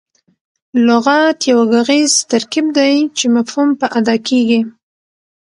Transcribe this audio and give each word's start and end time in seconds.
لغت 0.87 1.37
یو 1.51 1.59
ږغیز 1.71 2.13
ترکیب 2.31 2.65
دئ، 2.77 2.93
چي 3.17 3.25
مفهوم 3.35 3.69
په 3.79 3.85
اداء 3.97 4.19
کیږي. 4.27 4.61